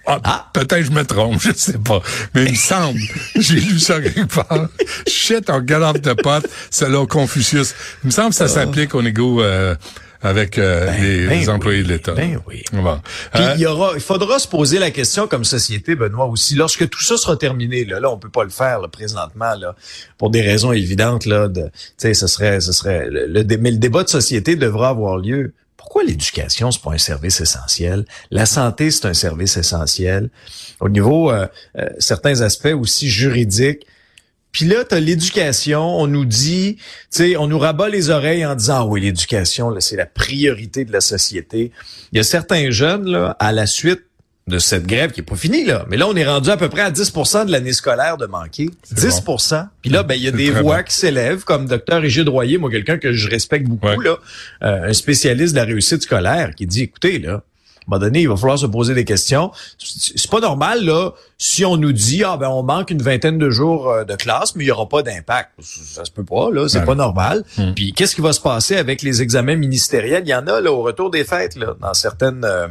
Ah, 0.06 0.20
Ah. 0.25 0.50
Peut-être 0.52 0.82
je 0.84 0.90
me 0.90 1.04
trompe, 1.04 1.40
je 1.43 1.52
sais 1.54 1.78
pas. 1.78 2.00
Mais 2.34 2.44
il 2.46 2.52
me 2.52 2.56
semble, 2.56 2.99
j'ai 3.37 3.60
lu 3.60 3.78
ça 3.78 4.00
quelque 4.00 4.25
part. 4.34 4.69
Shit 5.06 5.49
or 5.49 5.60
get 5.66 5.76
off 5.76 6.00
the 6.02 6.14
pot, 6.22 6.44
selon 6.70 7.06
Confucius. 7.06 7.75
Il 8.02 8.08
me 8.08 8.10
semble 8.12 8.31
que 8.31 8.37
ça 8.37 8.49
s'applique 8.49 8.94
au 8.94 9.02
négo 9.02 9.43
euh, 9.43 9.75
avec 10.25 10.56
euh, 10.58 10.90
les, 11.00 11.26
ben 11.26 11.38
les 11.40 11.49
employés 11.49 11.81
oui, 11.81 11.84
de 11.87 11.93
l'État. 11.93 12.12
ben 12.12 12.38
oui. 12.46 12.62
Bon. 12.72 13.00
Puis 13.32 13.43
Euh, 13.43 13.52
il 13.56 13.60
y 13.62 13.66
aura, 13.66 13.93
il 13.94 14.00
faudra 14.00 14.38
se 14.38 14.46
poser 14.49 14.78
la 14.78 14.90
question 14.93 15.26
comme 15.26 15.44
société, 15.44 15.94
Benoît 15.96 16.26
aussi, 16.26 16.54
lorsque 16.54 16.88
tout 16.88 17.02
ça 17.02 17.16
sera 17.16 17.37
terminé. 17.37 17.84
Là, 17.84 17.99
là, 18.00 18.10
on 18.10 18.19
peut 18.19 18.28
pas 18.31 18.44
le 18.44 18.50
faire 18.50 18.81
là, 18.81 18.88
présentement, 18.88 19.54
là, 19.56 19.75
pour 20.19 20.31
des 20.31 20.43
raisons 20.43 20.72
évidentes. 20.72 21.26
Là, 21.26 21.49
de, 21.49 21.62
tu 21.62 21.70
sais, 21.96 22.14
ce 22.14 22.26
serait, 22.28 22.60
ce 22.60 22.72
serait, 22.72 23.08
le, 23.10 23.26
le 23.26 23.56
mais 23.58 23.70
le 23.72 23.78
débat 23.78 24.02
de 24.04 24.08
société 24.08 24.54
devra 24.56 24.90
avoir 24.90 25.16
lieu. 25.19 25.54
Pourquoi 25.92 26.08
l'éducation 26.08 26.70
c'est 26.70 26.80
pas 26.80 26.92
un 26.92 26.96
service 26.96 27.42
essentiel? 27.42 28.06
La 28.30 28.46
santé 28.46 28.90
c'est 28.90 29.04
un 29.04 29.12
service 29.12 29.58
essentiel. 29.58 30.30
Au 30.80 30.88
niveau 30.88 31.30
euh, 31.30 31.46
euh, 31.76 31.86
certains 31.98 32.40
aspects 32.40 32.74
aussi 32.74 33.10
juridiques. 33.10 33.86
Puis 34.52 34.64
là, 34.64 34.84
tu 34.86 34.98
l'éducation, 34.98 35.82
on 35.82 36.06
nous 36.06 36.24
dit, 36.24 36.76
tu 36.76 36.82
sais, 37.10 37.36
on 37.36 37.46
nous 37.46 37.58
rabat 37.58 37.90
les 37.90 38.08
oreilles 38.08 38.46
en 38.46 38.54
disant, 38.54 38.76
ah 38.76 38.86
oui, 38.86 39.02
l'éducation, 39.02 39.74
c'est 39.80 39.96
la 39.96 40.06
priorité 40.06 40.86
de 40.86 40.92
la 40.92 41.02
société. 41.02 41.72
Il 42.10 42.16
y 42.16 42.20
a 42.20 42.24
certains 42.24 42.70
jeunes, 42.70 43.10
là, 43.10 43.36
à 43.38 43.52
la 43.52 43.66
suite 43.66 44.04
de 44.48 44.58
cette 44.58 44.86
grève 44.86 45.12
qui 45.12 45.20
est 45.20 45.24
pas 45.24 45.36
finie, 45.36 45.64
là, 45.64 45.86
mais 45.88 45.96
là, 45.96 46.08
on 46.08 46.16
est 46.16 46.26
rendu 46.26 46.50
à 46.50 46.56
peu 46.56 46.68
près 46.68 46.80
à 46.82 46.90
10% 46.90 47.46
de 47.46 47.52
l'année 47.52 47.72
scolaire 47.72 48.16
de 48.16 48.26
manquer. 48.26 48.70
10% 48.92 49.68
Puis 49.82 49.90
là, 49.90 50.02
ben, 50.02 50.14
il 50.14 50.22
y 50.22 50.28
a 50.28 50.32
des 50.32 50.50
voix 50.50 50.78
bon. 50.78 50.82
qui 50.82 50.94
s'élèvent, 50.96 51.44
comme 51.44 51.66
docteur 51.66 52.04
Égide 52.04 52.28
Royer, 52.28 52.58
moi, 52.58 52.68
quelqu'un 52.70 52.98
que 52.98 53.12
je 53.12 53.28
respecte 53.30 53.66
beaucoup, 53.68 53.86
Ouais. 53.86 53.96
là, 54.04 54.16
euh, 54.64 54.88
un 54.88 54.92
spécialiste 54.92 55.54
de 55.54 55.58
la 55.60 55.64
réussite 55.64 56.02
scolaire, 56.02 56.54
qui 56.56 56.66
dit, 56.66 56.82
écoutez, 56.82 57.18
là, 57.20 57.42
un 57.82 57.90
moment 57.90 57.99
donné, 58.00 58.20
il 58.23 58.29
va 58.29 58.37
falloir 58.37 58.58
se 58.58 58.67
poser 58.67 58.94
des 58.94 59.05
questions. 59.05 59.50
C'est 59.79 60.31
pas 60.31 60.40
normal, 60.40 60.84
là, 60.84 61.11
si 61.38 61.64
on 61.64 61.76
nous 61.76 61.93
dit, 61.93 62.23
ah 62.25 62.37
ben, 62.37 62.49
on 62.49 62.62
manque 62.62 62.90
une 62.90 63.02
vingtaine 63.02 63.38
de 63.38 63.50
jours 63.50 63.90
euh, 63.90 64.05
de 64.05 64.14
classe, 64.14 64.55
mais 64.55 64.64
il 64.64 64.69
y 64.69 64.70
aura 64.70 64.88
pas 64.88 65.02
d'impact. 65.02 65.50
Ça 65.61 66.05
se 66.05 66.11
peut 66.12 66.25
pas, 66.25 66.50
là, 66.52 66.69
c'est 66.69 66.79
Ouais. 66.79 66.84
pas 66.84 66.94
normal. 66.94 67.43
Hmm. 67.58 67.73
Puis, 67.75 67.93
qu'est-ce 67.93 68.14
qui 68.14 68.20
va 68.20 68.32
se 68.32 68.40
passer 68.40 68.76
avec 68.76 69.02
les 69.02 69.20
examens 69.23 69.56
ministériels? 69.56 70.23
Il 70.25 70.29
y 70.31 70.34
en 70.34 70.46
a, 70.46 70.61
là, 70.61 70.70
au 70.73 70.82
retour 70.82 71.11
des 71.11 71.25
fêtes, 71.25 71.56
là, 71.56 71.75
dans 71.81 71.94
certaines, 71.94 72.44
euh, 72.44 72.69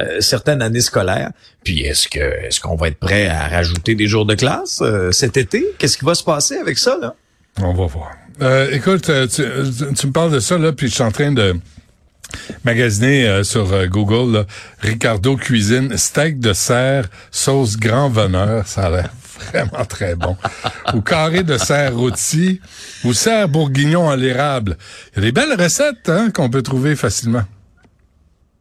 euh, 0.00 0.20
certaines 0.20 0.60
années 0.62 0.80
scolaires. 0.80 1.30
Puis, 1.62 1.82
est-ce 1.82 2.08
que, 2.08 2.18
est-ce 2.18 2.60
qu'on 2.60 2.74
va 2.74 2.88
être 2.88 2.98
prêt 2.98 3.28
à 3.28 3.46
rajouter 3.46 3.94
des 3.94 4.08
jours 4.08 4.26
de 4.26 4.34
classe 4.34 4.80
euh, 4.82 5.12
cet 5.12 5.36
été? 5.36 5.64
Qu'est-ce 5.78 5.96
qui 5.98 6.04
va 6.04 6.14
se 6.16 6.24
passer 6.24 6.56
avec 6.56 6.78
ça, 6.78 6.96
là? 7.00 7.14
On 7.62 7.72
va 7.74 7.86
voir. 7.86 8.10
Euh, 8.42 8.68
écoute, 8.72 9.02
tu, 9.02 9.28
tu- 9.28 9.94
tu 9.94 10.06
me 10.06 10.12
parles 10.12 10.30
de 10.32 10.40
ça, 10.40 10.58
là, 10.58 10.72
puis 10.72 10.88
je 10.88 10.94
suis 10.94 11.02
en 11.02 11.10
train 11.10 11.32
de 11.32 11.54
magasiner 12.64 13.26
euh, 13.26 13.44
sur 13.44 13.72
euh, 13.72 13.86
Google, 13.86 14.32
là, 14.32 14.44
Ricardo 14.80 15.36
Cuisine, 15.36 15.96
steak 15.96 16.38
de 16.40 16.52
serre, 16.52 17.08
sauce 17.30 17.76
grand 17.76 18.08
veneur, 18.08 18.66
ça 18.66 18.86
a 18.86 18.90
l'air 18.90 19.10
vraiment 19.52 19.84
très 19.84 20.14
bon. 20.14 20.36
ou 20.94 21.00
carré 21.00 21.42
de 21.42 21.56
serre 21.58 21.96
rôti, 21.96 22.60
ou 23.04 23.12
serre 23.12 23.48
bourguignon 23.48 24.10
à 24.10 24.16
l'érable. 24.16 24.76
Il 25.12 25.16
y 25.16 25.18
a 25.22 25.22
des 25.26 25.32
belles 25.32 25.60
recettes 25.60 26.08
hein, 26.08 26.30
qu'on 26.30 26.50
peut 26.50 26.62
trouver 26.62 26.96
facilement. 26.96 27.44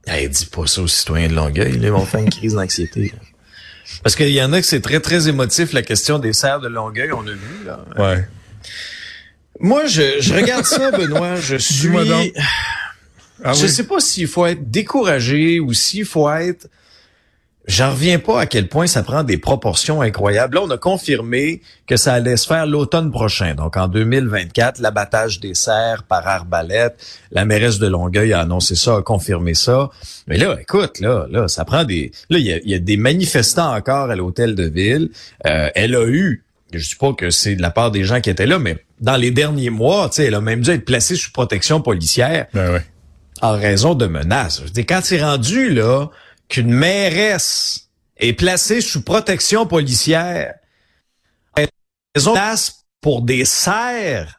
Hey, 0.06 0.30
dis 0.30 0.46
pas 0.46 0.66
ça 0.68 0.82
aux 0.82 0.88
citoyens 0.88 1.28
de 1.28 1.34
Longueuil, 1.34 1.80
ils 1.82 1.92
vont 1.92 2.06
faire 2.06 2.22
une 2.22 2.30
crise 2.30 2.54
d'anxiété. 2.54 3.14
Parce 4.04 4.16
qu'il 4.16 4.30
y 4.30 4.42
en 4.42 4.54
a 4.54 4.62
que 4.62 4.66
c'est 4.66 4.82
très, 4.82 5.00
très 5.00 5.28
émotif, 5.28 5.74
la 5.74 5.82
question 5.82 6.20
des 6.20 6.32
serres 6.32 6.62
de 6.62 6.70
Longueuil, 6.70 7.12
on 7.12 7.28
a 7.28 7.32
vu, 7.32 7.66
là. 7.66 7.80
Ouais. 7.98 8.28
Moi, 9.60 9.88
je, 9.88 10.22
je 10.22 10.34
regarde 10.34 10.66
ça, 10.66 10.92
Benoît, 10.92 11.36
je 11.36 11.56
suis... 11.56 11.90
Ah 13.44 13.54
je 13.54 13.64
oui. 13.64 13.70
sais 13.70 13.84
pas 13.84 14.00
s'il 14.00 14.28
faut 14.28 14.46
être 14.46 14.70
découragé 14.70 15.60
ou 15.60 15.74
s'il 15.74 16.06
faut 16.06 16.30
être... 16.30 16.68
J'en 17.68 17.92
reviens 17.92 18.18
pas 18.18 18.40
à 18.40 18.46
quel 18.46 18.70
point 18.70 18.88
ça 18.88 19.04
prend 19.04 19.24
des 19.24 19.38
proportions 19.38 20.02
incroyables. 20.02 20.56
Là, 20.56 20.62
on 20.64 20.70
a 20.70 20.78
confirmé 20.78 21.62
que 21.86 21.98
ça 21.98 22.14
allait 22.14 22.38
se 22.38 22.48
faire 22.48 22.66
l'automne 22.66 23.12
prochain. 23.12 23.56
Donc, 23.56 23.76
en 23.76 23.90
2024, 23.90 24.80
l'abattage 24.80 25.42
des 25.42 25.54
cerfs 25.54 26.04
par 26.04 26.26
arbalète. 26.26 26.96
La 27.30 27.44
mairesse 27.44 27.78
de 27.78 27.88
Longueuil 27.88 28.32
a 28.32 28.40
annoncé 28.40 28.76
ça, 28.76 28.96
a 28.96 29.02
confirmé 29.02 29.54
ça. 29.54 29.90
Mais 30.28 30.38
là, 30.38 30.56
écoute, 30.62 31.02
là, 31.02 31.28
là, 31.30 31.50
ça 31.50 31.66
prend 31.66 31.84
des... 31.84 32.14
Là, 32.30 32.40
il 32.40 32.46
y 32.46 32.54
a, 32.54 32.58
il 32.60 32.70
y 32.70 32.74
a 32.74 32.80
des 32.80 32.96
manifestants 32.96 33.76
encore 33.76 34.12
à 34.12 34.16
l'hôtel 34.16 34.56
de 34.56 34.64
ville. 34.64 35.10
Euh, 35.46 35.70
elle 35.76 35.96
a 35.96 36.06
eu 36.08 36.46
je 36.74 36.90
dis 36.90 36.96
pas 36.96 37.14
que 37.14 37.30
c'est 37.30 37.56
de 37.56 37.62
la 37.62 37.72
part 37.72 37.92
des 37.92 38.04
gens 38.04 38.20
qui 38.20 38.30
étaient 38.30 38.46
là, 38.46 38.60
mais 38.60 38.78
dans 39.00 39.16
les 39.16 39.32
derniers 39.32 39.70
mois, 39.70 40.10
tu 40.10 40.18
sais, 40.18 40.26
elle 40.26 40.36
a 40.36 40.42
même 40.42 40.62
dû 40.62 40.72
être 40.72 40.86
placée 40.86 41.16
sous 41.16 41.32
protection 41.32 41.82
policière 41.82 42.48
Ben 42.54 42.74
ouais. 42.74 42.84
En 43.42 43.54
raison 43.54 43.94
de 43.96 44.08
menaces. 44.08 44.60
Je 44.60 44.64
veux 44.66 44.70
dire, 44.70 44.86
quand 44.88 45.02
c'est 45.04 45.22
rendu 45.22 45.70
là 45.74 46.08
qu'une 46.50 46.72
mairesse 46.74 47.90
est 48.18 48.34
placée 48.34 48.82
sous 48.82 49.02
protection 49.02 49.66
policière, 49.66 50.56
en 51.58 51.64
raison 52.16 52.34
de 52.34 52.40
menaces 52.40 52.86
pour 53.02 53.22
des 53.22 53.46
serres, 53.46 54.34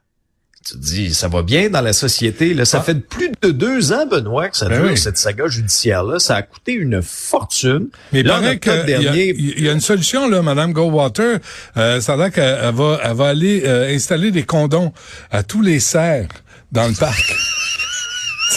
tu 0.67 0.75
te 0.75 0.79
dis, 0.85 1.15
ça 1.15 1.29
va 1.29 1.43
bien 1.43 1.71
dans 1.71 1.81
la 1.81 1.95
société. 1.95 2.53
Là, 2.53 2.67
ça 2.67 2.81
Ah. 2.81 2.83
fait 2.83 2.97
plus 2.97 3.31
de 3.41 3.51
deux 3.53 3.93
ans, 3.93 4.05
Benoît, 4.07 4.51
que 4.51 4.57
ça 4.57 4.69
Ben 4.69 4.81
dure, 4.83 4.91
oui. 4.91 4.99
cette 4.99 5.17
saga 5.17 5.47
judiciaire-là. 5.49 6.19
Ça 6.19 6.37
a 6.37 6.43
coûté 6.43 6.73
une 6.73 7.01
fortune. 7.01 7.89
Mais 8.13 8.23
là, 8.23 8.41
paraît 8.41 8.85
dernier, 8.85 9.35
il 9.35 9.63
y 9.63 9.69
a 9.69 9.73
une 9.73 9.81
solution, 9.81 10.29
là, 10.29 10.43
Madame 10.43 10.75
Goldwater. 10.75 11.39
Euh, 11.79 12.03
ça 12.03 12.15
a 12.15 12.17
l'air 12.19 12.33
qu'elle 12.33 12.59
elle 12.63 12.75
va, 12.75 13.01
elle 13.03 13.17
va 13.17 13.29
aller 13.29 13.63
euh, 13.65 13.89
installer 13.95 14.31
des 14.31 14.43
condons 14.43 14.93
à 15.31 15.43
tous 15.43 15.63
les 15.63 15.81
cerfs 15.81 16.29
dans 16.71 16.87
le 16.87 16.95
parc. 16.95 17.35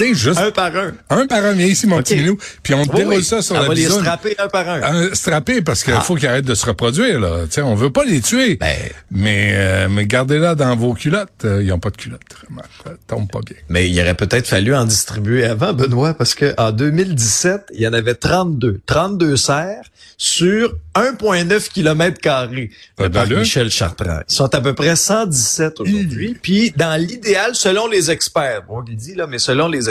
sais, 0.04 0.14
juste 0.14 0.40
un 0.40 0.52
par 0.52 0.76
un. 0.76 0.92
un 1.10 1.28
par 1.28 1.44
un, 1.46 1.54
viens 1.54 1.66
ici, 1.68 1.88
mon 1.88 1.98
petit 2.00 2.16
minou, 2.16 2.38
puis 2.64 2.74
on 2.74 2.82
Oui, 2.82 2.90
déroule 2.96 3.14
oui. 3.16 3.24
ça 3.24 3.42
sur 3.42 3.56
On 3.56 3.60
la 3.62 3.68
va 3.68 3.74
les 3.74 3.82
bisoune. 3.84 4.00
strapper 4.02 4.36
un 4.40 4.48
par 4.48 4.68
un. 4.70 4.82
Un 4.82 5.14
strappé 5.14 5.62
parce 5.62 5.84
qu'il 5.84 5.94
Ah. 5.94 6.02
faut 6.02 6.16
qu'ils 6.16 6.28
arrêtent 6.28 6.46
de 6.46 6.56
se 6.56 6.66
reproduire 6.66 7.20
là. 7.20 7.44
Tu 7.46 7.52
sais, 7.54 7.62
on 7.62 7.76
veut 7.76 7.92
pas 7.92 8.04
les 8.04 8.22
tuer, 8.22 8.56
Ben. 8.56 8.76
mais 9.12 9.52
euh, 9.54 9.88
mais 9.90 10.06
gardez-la 10.06 10.56
dans 10.56 10.76
vos 10.76 10.94
culottes. 10.94 11.30
Euh, 11.46 11.62
ils 11.64 11.72
ont 11.72 11.80
pas 11.80 11.90
de 11.90 11.98
culottes, 11.98 12.22
vraiment. 12.44 12.64
Ça 12.84 12.92
tombe 13.08 13.30
pas 13.32 13.40
bien. 13.46 13.56
Mais 13.70 13.90
il 13.90 14.00
aurait 14.02 14.16
peut-être 14.16 14.48
fallu 14.48 14.74
en 14.76 14.86
distribuer 14.86 15.46
avant, 15.46 15.74
Benoît, 15.74 16.14
parce 16.14 16.36
que 16.36 16.54
en 16.58 16.72
2017, 16.72 17.62
il 17.74 17.82
y 17.82 17.88
en 17.88 17.94
avait 17.94 18.16
32. 18.16 18.80
32 18.86 19.38
serres 19.38 19.86
sur 20.18 20.74
1,9 20.96 21.70
km 21.70 22.20
carrés 22.20 22.70
d'allure. 23.00 23.40
Michel 23.40 23.72
Chartrand. 23.72 24.20
Ils 24.30 24.34
sont 24.36 24.54
à 24.54 24.62
peu 24.62 24.74
près 24.74 24.96
117 24.96 25.80
aujourd'hui. 25.80 26.38
Puis, 26.42 26.72
dans 26.76 27.00
l'idéal, 27.00 27.56
selon 27.56 27.88
les 27.88 28.12
experts, 28.12 28.64
bon, 28.68 28.84
il 28.88 28.96
dit 28.98 29.16
là, 29.16 29.26
mais 29.28 29.40
selon 29.40 29.68
les 29.68 29.90
experts, 29.90 29.91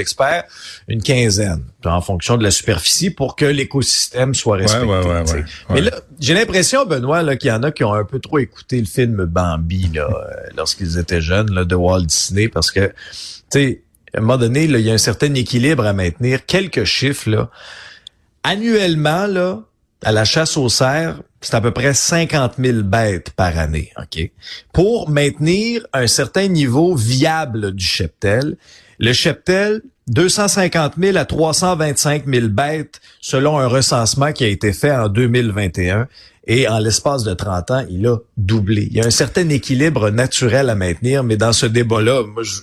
une 0.88 1.02
quinzaine, 1.02 1.62
en 1.85 2.00
fonction 2.00 2.37
de 2.37 2.42
la 2.42 2.50
superficie, 2.50 3.11
pour 3.11 3.37
que 3.37 3.45
l'écosystème 3.45 4.35
soit 4.35 4.57
respecté. 4.57 4.87
ouais, 4.87 5.45
Mais 5.71 5.80
là, 5.80 5.92
j'ai 6.19 6.35
l'impression, 6.35 6.87
Benoît, 6.87 7.23
là, 7.23 7.37
qu'il 7.37 7.49
y 7.49 7.52
en 7.52 7.62
a 7.62 7.71
qui 7.71 7.85
ont 7.85 7.95
un 7.95 8.04
peu 8.04 8.19
trop 8.19 8.38
écouté 8.38 8.80
le 8.80 8.87
film 8.87 9.25
Bambi 9.25 9.90
là, 9.95 10.09
euh, 10.09 10.49
lorsqu'ils 10.57 10.99
étaient 10.99 11.21
jeunes 11.21 11.52
là, 11.52 11.64
de 11.64 11.75
Walt 11.75 12.02
Disney, 12.02 12.49
parce 12.49 12.71
que, 12.71 12.87
tu 12.88 12.95
sais, 13.50 13.83
à 14.14 14.19
un 14.19 14.21
moment 14.21 14.38
donné, 14.38 14.66
là, 14.66 14.78
il 14.78 14.87
y 14.87 14.90
a 14.90 14.95
un 14.95 14.99
certain 14.99 15.33
équilibre 15.35 15.87
à 15.87 15.92
maintenir. 15.92 16.45
Quelques 16.47 16.85
chiffres, 16.85 17.30
là. 17.30 17.50
Annuellement, 18.42 19.26
là, 19.26 19.61
à 20.02 20.12
la 20.12 20.25
chasse 20.25 20.57
aux 20.57 20.69
cerfs, 20.69 21.21
c'est 21.40 21.54
à 21.54 21.61
peu 21.61 21.71
près 21.71 21.95
50 21.95 22.54
000 22.59 22.83
bêtes 22.83 23.30
par 23.30 23.59
année, 23.59 23.92
OK? 23.99 24.30
Pour 24.73 25.11
maintenir 25.11 25.87
un 25.92 26.07
certain 26.07 26.49
niveau 26.49 26.95
viable 26.95 27.73
du 27.73 27.85
cheptel, 27.85 28.57
le 29.00 29.12
cheptel, 29.14 29.80
250 30.09 30.95
000 31.00 31.16
à 31.16 31.25
325 31.25 32.25
000 32.26 32.49
bêtes 32.49 33.00
selon 33.21 33.59
un 33.59 33.66
recensement 33.66 34.33
qui 34.33 34.45
a 34.45 34.49
été 34.49 34.73
fait 34.73 34.92
en 34.92 35.09
2021. 35.09 36.07
et 36.47 36.66
en 36.69 36.78
l'espace 36.78 37.23
de 37.23 37.33
30 37.33 37.71
ans, 37.71 37.85
il 37.88 38.07
a 38.07 38.16
doublé. 38.37 38.88
Il 38.90 38.97
y 38.97 39.00
a 39.00 39.07
un 39.07 39.11
certain 39.11 39.49
équilibre 39.50 40.11
naturel 40.11 40.69
à 40.69 40.75
maintenir, 40.75 41.23
mais 41.23 41.37
dans 41.37 41.52
ce 41.52 41.66
débat-là, 41.66 42.25
moi, 42.26 42.42
je, 42.42 42.61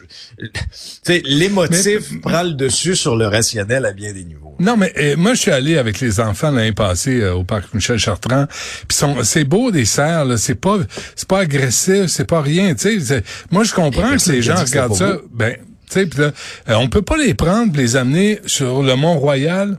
l'émotif 1.25 2.19
prend 2.21 2.43
le 2.43 2.51
dessus 2.51 2.95
sur 2.95 3.15
le 3.15 3.27
rationnel 3.27 3.85
à 3.85 3.93
bien 3.93 4.13
des 4.13 4.25
niveaux. 4.25 4.55
Non, 4.59 4.75
mais 4.75 4.91
euh, 4.97 5.15
moi, 5.15 5.35
je 5.35 5.41
suis 5.41 5.51
allé 5.51 5.77
avec 5.77 5.99
les 6.01 6.19
enfants 6.19 6.51
l'année 6.51 6.73
passée 6.73 7.21
euh, 7.21 7.35
au 7.35 7.43
parc 7.43 7.73
Michel 7.73 7.97
Chartrand. 7.97 8.47
Puis 8.87 8.97
c'est 9.23 9.43
beau 9.43 9.71
des 9.71 9.85
serres, 9.85 10.25
là. 10.25 10.37
C'est 10.37 10.55
pas, 10.55 10.79
c'est 11.15 11.27
pas 11.27 11.39
agressif, 11.39 12.07
c'est 12.07 12.27
pas 12.27 12.41
rien. 12.41 12.73
Tu 12.73 12.99
sais, 12.99 13.23
moi, 13.51 13.63
je 13.63 13.73
comprends 13.73 14.17
que 14.17 14.31
les 14.31 14.41
gens 14.41 14.55
regardent 14.55 14.95
ça. 14.95 15.17
Ben, 15.31 15.55
tu 15.89 16.01
sais, 16.01 16.09
là, 16.17 16.31
euh, 16.69 16.75
on 16.75 16.89
peut 16.89 17.01
pas 17.01 17.17
les 17.17 17.33
prendre, 17.33 17.75
les 17.77 17.95
amener 17.95 18.39
sur 18.45 18.83
le 18.83 18.95
Mont 18.95 19.17
Royal. 19.17 19.77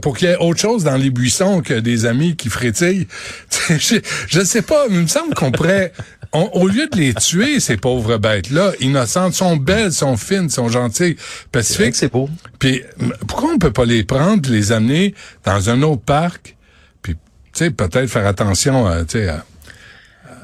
Pour 0.00 0.16
qu'il 0.16 0.28
y 0.28 0.30
ait 0.30 0.36
autre 0.36 0.60
chose 0.60 0.84
dans 0.84 0.96
les 0.96 1.10
buissons 1.10 1.60
que 1.60 1.74
des 1.74 2.06
amis 2.06 2.36
qui 2.36 2.48
frétillent. 2.50 3.08
je, 3.68 3.96
je 4.28 4.40
sais 4.44 4.62
pas, 4.62 4.84
il 4.88 5.00
me 5.00 5.06
semble 5.08 5.34
qu'on 5.34 5.50
pourrait, 5.50 5.92
au 6.32 6.68
lieu 6.68 6.86
de 6.86 6.96
les 6.96 7.14
tuer, 7.14 7.58
ces 7.58 7.76
pauvres 7.76 8.16
bêtes-là, 8.16 8.72
innocentes, 8.78 9.34
sont 9.34 9.56
belles, 9.56 9.92
sont 9.92 10.16
fines, 10.16 10.48
sont 10.50 10.68
gentilles, 10.68 11.16
pacifiques. 11.50 11.96
C'est 11.96 12.12
beau. 12.12 12.30
Puis 12.60 12.84
pourquoi 13.26 13.50
on 13.54 13.58
peut 13.58 13.72
pas 13.72 13.84
les 13.84 14.04
prendre, 14.04 14.48
les 14.48 14.70
amener 14.70 15.14
dans 15.44 15.68
un 15.68 15.82
autre 15.82 16.02
parc, 16.02 16.56
puis 17.02 17.16
peut-être 17.56 18.06
faire 18.06 18.26
attention 18.26 18.86
à, 18.86 19.04
tu 19.04 19.18
sais, 19.18 19.28
à, 19.28 19.44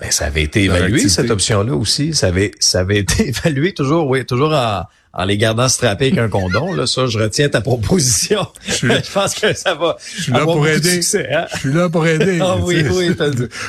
ben, 0.03 0.11
ça 0.11 0.25
avait 0.27 0.43
été 0.43 0.65
évalué, 0.65 1.09
cette 1.09 1.31
option-là 1.31 1.75
aussi. 1.75 2.13
Ça 2.13 2.27
avait, 2.27 2.51
ça 2.59 2.81
avait 2.81 2.99
été 2.99 3.29
évalué 3.47 3.73
toujours, 3.73 4.09
oui, 4.09 4.27
toujours 4.27 4.53
en, 4.53 4.83
en 5.13 5.25
les 5.25 5.37
gardant 5.39 5.69
strappés 5.69 6.07
avec 6.07 6.19
un 6.19 6.29
condom. 6.29 6.75
Là, 6.75 6.89
ça, 6.89 7.07
je 7.07 7.21
retiens 7.21 7.49
ta 7.49 7.61
proposition. 7.61 8.45
Je, 8.67 8.89
pense 9.15 9.35
que 9.37 9.55
ça 9.55 9.75
va. 9.75 9.97
Je 10.17 10.23
suis 10.25 10.33
là 10.33 10.41
pour 10.41 10.67
aider. 10.67 11.01
hein? 11.31 11.47
Je 11.55 11.59
suis 11.59 11.73
là 11.73 11.89
pour 11.89 12.05
aider. 12.05 12.39
Ah 12.43 12.57
oui, 12.57 12.85
oui. 12.91 13.15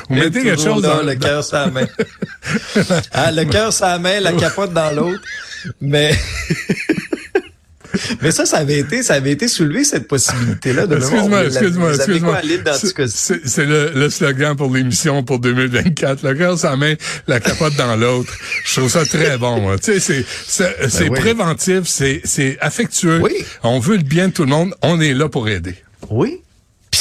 Vous 0.09 0.15
mettez 0.15 0.41
quelque 0.41 0.59
chose 0.59 0.81
dans 0.81 1.03
le 1.03 1.13
cœur 1.13 1.43
sur 1.43 1.57
la 1.57 1.67
main. 1.67 1.87
ah, 3.11 3.31
le 3.31 3.45
cœur 3.45 3.71
sur 3.71 3.85
la 3.85 3.99
main, 3.99 4.19
la 4.19 4.33
capote 4.33 4.73
dans 4.73 4.89
l'autre. 4.89 5.21
Mais 5.81 6.15
Mais 8.21 8.31
ça, 8.31 8.45
ça 8.45 8.57
avait 8.57 8.79
été, 8.79 9.03
ça 9.03 9.15
avait 9.15 9.31
été 9.31 9.47
soulevé, 9.47 9.83
cette 9.83 10.07
possibilité-là. 10.07 10.87
de 10.87 10.95
Excuse-moi, 10.97 11.45
excuse-moi, 11.45 11.93
excuse-moi. 11.95 12.41
C'est 13.07 13.65
le, 13.65 13.91
le, 13.95 14.09
slogan 14.09 14.55
pour 14.55 14.73
l'émission 14.73 15.23
pour 15.23 15.39
2024. 15.39 16.23
Le 16.27 16.35
cœur, 16.35 16.57
ça 16.57 16.75
met 16.75 16.97
la 17.27 17.39
capote 17.39 17.75
dans 17.75 17.95
l'autre. 17.95 18.33
Je 18.65 18.79
trouve 18.79 18.89
ça 18.89 19.05
très 19.05 19.37
bon. 19.37 19.75
Tu 19.77 19.99
sais, 19.99 20.25
c'est, 20.47 20.75
c'est, 20.89 21.09
ben 21.09 21.19
préventif, 21.19 21.83
c'est, 21.85 22.21
c'est 22.23 22.57
affectueux. 22.61 23.19
Oui. 23.21 23.45
On 23.63 23.79
veut 23.79 23.97
le 23.97 24.03
bien 24.03 24.27
de 24.27 24.33
tout 24.33 24.43
le 24.43 24.49
monde. 24.49 24.73
On 24.81 24.99
est 24.99 25.13
là 25.13 25.29
pour 25.29 25.49
aider. 25.49 25.75
Oui. 26.09 26.42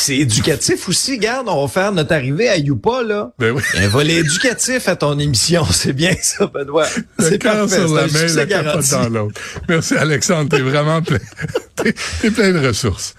C'est 0.03 0.17
éducatif 0.17 0.89
aussi. 0.89 1.13
Regarde, 1.13 1.49
on 1.49 1.65
va 1.65 1.69
faire 1.69 1.93
notre 1.93 2.13
arrivée 2.13 2.49
à 2.49 2.57
Youpa, 2.57 3.05
là. 3.05 3.31
Ben 3.39 3.53
oui. 3.53 3.63
Un 3.77 3.87
volet 3.87 4.15
éducatif 4.15 4.89
à 4.89 4.97
ton 4.97 5.17
émission. 5.17 5.65
C'est 5.71 5.93
bien 5.93 6.13
ça, 6.21 6.49
Benoît. 6.49 6.89
C'est 7.21 7.41
parfait. 7.41 7.77
sur 7.77 7.95
la 7.95 8.09
main, 8.09 8.27
la 8.35 8.83
dans 8.83 9.09
l'autre. 9.09 9.41
Merci, 9.69 9.95
Alexandre. 9.95 10.49
T'es 10.49 10.61
vraiment 10.61 11.03
plein, 11.03 11.21
t'es 11.77 12.31
plein 12.31 12.53
de 12.53 12.67
ressources. 12.67 13.15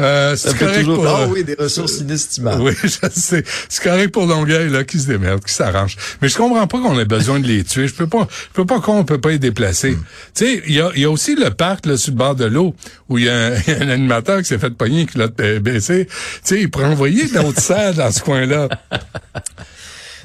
Euh, 0.00 0.34
c'est 0.36 0.56
correct 0.56 0.84
pour... 0.84 1.06
Ah 1.06 1.26
oui, 1.28 1.44
des 1.44 1.54
ressources 1.54 1.98
inestimables. 1.98 2.62
Oui, 2.62 2.72
je 2.82 2.88
sais. 2.88 3.44
C'est 3.68 3.82
correct 3.82 4.12
pour 4.12 4.26
Longueuil, 4.26 4.70
là, 4.70 4.84
qui 4.84 4.98
se 4.98 5.06
démerde, 5.06 5.44
qui 5.44 5.52
s'arrange. 5.52 5.96
Mais 6.22 6.28
je 6.28 6.36
comprends 6.36 6.66
pas 6.66 6.80
qu'on 6.80 6.98
ait 6.98 7.04
besoin 7.04 7.38
de 7.40 7.46
les 7.46 7.64
tuer. 7.64 7.86
Je 7.86 7.94
peux 7.94 8.06
pas, 8.06 8.26
je 8.30 8.54
peux 8.54 8.64
pas 8.64 8.80
qu'on 8.80 9.04
peut 9.04 9.20
pas 9.20 9.30
les 9.30 9.38
déplacer. 9.38 9.92
Hmm. 9.92 10.04
Tu 10.34 10.46
sais, 10.46 10.62
il 10.66 10.74
y 10.74 10.80
a, 10.80 10.90
y 10.96 11.04
a 11.04 11.10
aussi 11.10 11.34
le 11.34 11.50
parc, 11.50 11.86
là, 11.86 11.96
sur 11.96 12.12
le 12.12 12.16
bord 12.16 12.34
de 12.34 12.46
l'eau, 12.46 12.74
où 13.08 13.18
il 13.18 13.24
y, 13.24 13.28
a 13.28 13.52
un 13.52 13.88
animateur 13.88 14.38
qui 14.38 14.46
s'est 14.46 14.58
fait 14.58 14.70
pogner, 14.70 15.06
qui 15.06 15.18
l'a 15.18 15.28
baissé. 15.28 16.06
Tu 16.06 16.14
sais, 16.44 16.60
il 16.60 16.70
pourrait 16.70 16.86
envoyer 16.86 17.28
d'autres 17.28 17.60
serres 17.60 17.94
dans 17.94 18.10
ce 18.10 18.20
coin-là. 18.20 18.68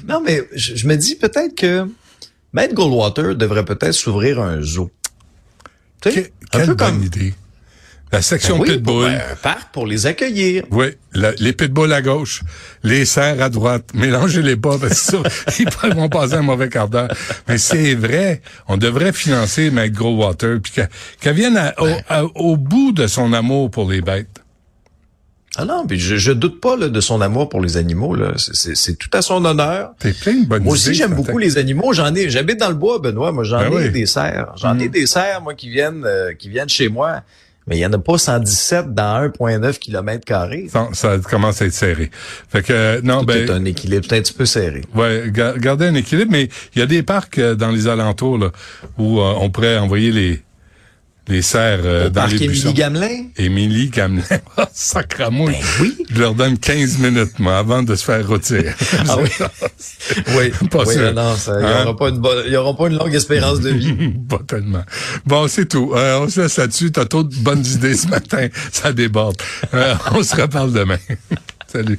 Non, 0.06 0.20
mais 0.24 0.46
je, 0.54 0.86
me 0.86 0.94
dis 0.94 1.16
peut-être 1.16 1.54
que 1.54 1.86
Matt 2.52 2.74
Goldwater 2.74 3.34
devrait 3.34 3.64
peut-être 3.64 3.92
s'ouvrir 3.92 4.40
un 4.40 4.62
zoo. 4.62 4.90
Tu 6.00 6.12
sais, 6.12 6.32
un 6.52 6.66
peu 6.66 6.74
bonne 6.74 7.02
idée. 7.02 7.34
La 8.12 8.22
section 8.22 8.58
ben 8.58 8.66
pitbull. 8.66 9.06
un 9.06 9.34
parc 9.42 9.72
pour 9.72 9.86
les 9.86 10.06
accueillir. 10.06 10.64
Oui, 10.70 10.86
les 11.40 11.52
pitbulls 11.52 11.92
à 11.92 12.02
gauche, 12.02 12.42
les 12.84 13.04
cerfs 13.04 13.42
à 13.42 13.48
droite. 13.48 13.90
Mélangez-les 13.94 14.56
pas, 14.56 14.78
parce 14.78 15.10
que 15.10 15.28
ça, 15.28 15.58
ils 15.84 15.94
vont 15.94 16.08
passer 16.08 16.34
un 16.34 16.42
mauvais 16.42 16.68
quart 16.68 16.88
d'heure. 16.88 17.12
Mais 17.48 17.58
c'est 17.58 17.94
vrai, 17.94 18.42
on 18.68 18.76
devrait 18.76 19.12
financer 19.12 19.70
Mike 19.70 19.92
Growwater, 19.92 20.60
puis 20.62 20.72
qu'elle 21.20 21.34
vienne 21.34 21.60
au, 22.36 22.56
bout 22.56 22.92
de 22.92 23.08
son 23.08 23.32
amour 23.32 23.70
pour 23.70 23.90
les 23.90 24.02
bêtes. 24.02 24.42
Ah 25.58 25.64
non, 25.64 25.86
puis 25.86 25.98
je, 25.98 26.16
je 26.16 26.32
doute 26.32 26.60
pas 26.60 26.76
de 26.76 27.00
son 27.00 27.22
amour 27.22 27.48
pour 27.48 27.62
les 27.62 27.78
animaux. 27.78 28.14
Là, 28.14 28.34
c'est 28.36 28.98
tout 28.98 29.08
à 29.14 29.22
son 29.22 29.44
honneur. 29.44 29.94
T'es 29.98 30.12
plein 30.12 30.34
de 30.34 30.46
bonnes 30.46 30.62
Moi 30.62 30.74
aussi, 30.74 30.94
j'aime 30.94 31.14
beaucoup 31.14 31.38
les 31.38 31.58
animaux. 31.58 31.92
J'en 31.94 32.14
ai, 32.14 32.28
j'habite 32.28 32.60
dans 32.60 32.68
le 32.68 32.74
bois, 32.74 32.98
Benoît. 32.98 33.32
Moi, 33.32 33.42
j'en 33.42 33.70
ben 33.70 33.80
ai 33.80 33.88
des 33.88 34.04
cerfs. 34.04 34.52
J'en 34.56 34.78
ai 34.78 34.88
mm. 34.88 34.92
des 34.92 35.06
cerfs, 35.06 35.40
moi, 35.42 35.54
qui 35.54 35.70
viennent, 35.70 36.04
euh, 36.04 36.34
qui 36.34 36.50
viennent 36.50 36.68
chez 36.68 36.90
moi 36.90 37.22
mais 37.66 37.76
il 37.76 37.80
y 37.80 37.86
en 37.86 37.92
a 37.92 37.98
pas 37.98 38.16
117 38.16 38.94
dans 38.94 39.28
1,9 39.28 39.78
km 39.78 40.24
carrés. 40.24 40.68
Ça, 40.92 41.18
commence 41.18 41.62
à 41.62 41.66
être 41.66 41.72
serré. 41.72 42.10
Fait 42.48 42.62
que 42.62 43.00
non, 43.02 43.20
Tout 43.20 43.26
ben, 43.26 43.50
un 43.50 43.64
équilibre, 43.64 44.06
peut-être 44.06 44.20
un 44.20 44.22
petit 44.22 44.32
peu 44.32 44.46
serré. 44.46 44.82
Ouais, 44.94 45.24
garder 45.32 45.86
un 45.86 45.94
équilibre, 45.94 46.30
mais 46.30 46.48
il 46.74 46.78
y 46.78 46.82
a 46.82 46.86
des 46.86 47.02
parcs 47.02 47.38
euh, 47.38 47.54
dans 47.54 47.70
les 47.70 47.88
alentours 47.88 48.38
là, 48.38 48.50
où 48.98 49.20
euh, 49.20 49.34
on 49.40 49.50
pourrait 49.50 49.78
envoyer 49.78 50.12
les 50.12 50.42
les 51.28 51.42
serres 51.42 51.80
euh, 51.84 52.08
dans 52.08 52.26
les 52.26 52.38
buissons. 52.38 52.68
Émilie 52.68 52.74
Gamelin? 52.74 53.24
Émilie 53.36 53.88
Gamelin. 53.90 54.24
Ah, 54.58 54.68
sacramouille. 54.72 55.52
Ben 55.52 55.82
oui. 55.82 56.06
Je 56.10 56.18
leur 56.18 56.34
donne 56.34 56.56
15 56.56 56.98
minutes, 56.98 57.38
moi, 57.38 57.58
avant 57.58 57.82
de 57.82 57.94
se 57.94 58.04
faire 58.04 58.26
rôtir. 58.26 58.74
ah 59.06 59.16
oui? 59.20 59.28
oui. 60.38 60.68
Pas 60.70 60.84
oui, 60.84 60.94
sûr. 60.94 61.12
Non, 61.12 61.36
ça, 61.36 61.60
il 61.60 61.66
n'y 61.66 61.72
aura, 61.72 61.82
hein? 61.82 61.94
pas 61.94 62.08
une 62.08 62.50
y 62.50 62.56
aura 62.56 62.74
pas 62.74 62.86
une 62.88 62.96
longue 62.96 63.14
espérance 63.14 63.60
de 63.60 63.70
vie. 63.70 64.14
pas 64.28 64.40
tellement. 64.46 64.84
Bon, 65.26 65.46
c'est 65.46 65.66
tout. 65.66 65.92
Euh, 65.94 66.20
on 66.20 66.28
se 66.30 66.40
laisse 66.40 66.56
là-dessus. 66.56 66.90
T'as 66.90 67.04
trop 67.04 67.22
de 67.22 67.34
bonnes 67.36 67.66
idées 67.66 67.96
ce 67.96 68.08
matin. 68.08 68.48
Ça 68.72 68.92
déborde. 68.92 69.36
Euh, 69.74 69.94
on 70.14 70.22
se 70.22 70.36
reparle 70.36 70.72
demain. 70.72 70.98
Salut. 71.66 71.98